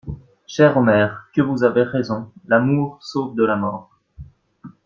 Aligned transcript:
Cher 0.47 0.75
Omer, 0.77 1.29
que 1.31 1.43
vous 1.43 1.61
avez 1.63 1.83
raison: 1.83 2.31
l'amour 2.47 2.97
sauve 3.03 3.35
de 3.35 3.43
la 3.43 3.55
mort! 3.55 4.01